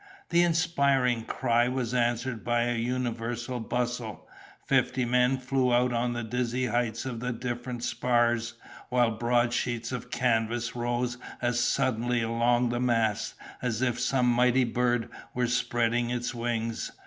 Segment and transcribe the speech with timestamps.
[0.29, 4.27] The inspiring cry was answered by a universal bustle;
[4.65, 8.55] fifty men flew out on the dizzy heights of the different spars,
[8.89, 14.63] while broad sheets of canvas rose as suddenly along the masts, as if some mighty
[14.63, 16.91] bird were spreading its wings.